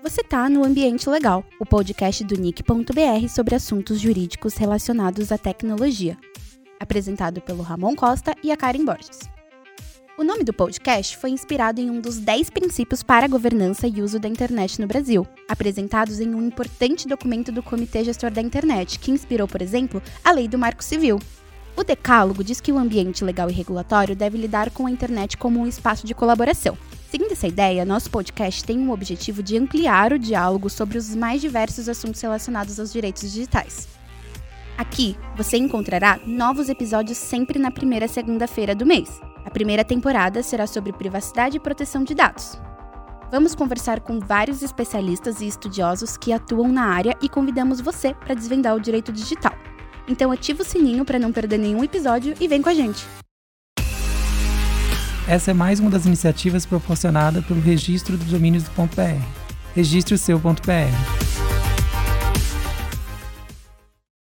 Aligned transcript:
Você 0.00 0.22
tá 0.22 0.48
no 0.48 0.64
Ambiente 0.64 1.10
Legal, 1.10 1.44
o 1.58 1.66
podcast 1.66 2.22
do 2.22 2.36
nick.br 2.36 3.28
sobre 3.28 3.56
assuntos 3.56 4.00
jurídicos 4.00 4.54
relacionados 4.54 5.32
à 5.32 5.36
tecnologia. 5.36 6.16
Apresentado 6.78 7.40
pelo 7.40 7.62
Ramon 7.62 7.96
Costa 7.96 8.32
e 8.42 8.52
a 8.52 8.56
Karen 8.56 8.84
Borges. 8.84 9.18
O 10.16 10.22
nome 10.22 10.44
do 10.44 10.52
podcast 10.52 11.16
foi 11.16 11.30
inspirado 11.30 11.80
em 11.80 11.90
um 11.90 12.00
dos 12.00 12.18
10 12.18 12.48
princípios 12.50 13.02
para 13.02 13.26
a 13.26 13.28
governança 13.28 13.88
e 13.88 14.00
uso 14.00 14.20
da 14.20 14.28
internet 14.28 14.80
no 14.80 14.86
Brasil, 14.86 15.26
apresentados 15.48 16.20
em 16.20 16.32
um 16.32 16.46
importante 16.46 17.08
documento 17.08 17.50
do 17.50 17.62
Comitê 17.62 18.04
Gestor 18.04 18.30
da 18.30 18.40
Internet, 18.40 19.00
que 19.00 19.10
inspirou, 19.10 19.48
por 19.48 19.60
exemplo, 19.60 20.00
a 20.24 20.30
Lei 20.30 20.46
do 20.46 20.58
Marco 20.58 20.82
Civil. 20.82 21.18
O 21.76 21.82
Decálogo 21.82 22.44
diz 22.44 22.60
que 22.60 22.72
o 22.72 22.78
ambiente 22.78 23.24
legal 23.24 23.50
e 23.50 23.52
regulatório 23.52 24.14
deve 24.14 24.38
lidar 24.38 24.70
com 24.70 24.86
a 24.86 24.90
internet 24.90 25.36
como 25.36 25.60
um 25.60 25.66
espaço 25.66 26.06
de 26.06 26.14
colaboração. 26.14 26.78
Seguindo 27.10 27.32
essa 27.32 27.46
ideia, 27.48 27.86
nosso 27.86 28.10
podcast 28.10 28.62
tem 28.62 28.86
o 28.86 28.92
objetivo 28.92 29.42
de 29.42 29.56
ampliar 29.56 30.12
o 30.12 30.18
diálogo 30.18 30.68
sobre 30.68 30.98
os 30.98 31.14
mais 31.14 31.40
diversos 31.40 31.88
assuntos 31.88 32.20
relacionados 32.20 32.78
aos 32.78 32.92
direitos 32.92 33.22
digitais. 33.22 33.88
Aqui 34.76 35.16
você 35.34 35.56
encontrará 35.56 36.20
novos 36.26 36.68
episódios 36.68 37.16
sempre 37.16 37.58
na 37.58 37.70
primeira 37.70 38.06
segunda-feira 38.06 38.74
do 38.74 38.84
mês. 38.84 39.08
A 39.42 39.50
primeira 39.50 39.82
temporada 39.82 40.42
será 40.42 40.66
sobre 40.66 40.92
privacidade 40.92 41.56
e 41.56 41.60
proteção 41.60 42.04
de 42.04 42.14
dados. 42.14 42.60
Vamos 43.30 43.54
conversar 43.54 44.00
com 44.00 44.20
vários 44.20 44.62
especialistas 44.62 45.40
e 45.40 45.46
estudiosos 45.46 46.18
que 46.18 46.30
atuam 46.30 46.68
na 46.68 46.88
área 46.88 47.16
e 47.22 47.28
convidamos 47.28 47.80
você 47.80 48.12
para 48.12 48.34
desvendar 48.34 48.76
o 48.76 48.80
direito 48.80 49.10
digital. 49.10 49.54
Então 50.06 50.30
ativa 50.30 50.60
o 50.62 50.66
sininho 50.66 51.06
para 51.06 51.18
não 51.18 51.32
perder 51.32 51.56
nenhum 51.56 51.82
episódio 51.82 52.34
e 52.38 52.46
vem 52.46 52.60
com 52.60 52.68
a 52.68 52.74
gente. 52.74 53.02
Essa 55.28 55.50
é 55.50 55.54
mais 55.54 55.78
uma 55.78 55.90
das 55.90 56.06
iniciativas 56.06 56.64
proporcionada 56.64 57.42
pelo 57.42 57.60
Registro 57.60 58.16
dos 58.16 58.28
Domínios 58.28 58.64
do 58.64 58.70
.br. 58.70 59.22
Registre 59.74 60.14
o 60.14 60.18
seu 60.18 60.38
.br. 60.38 61.17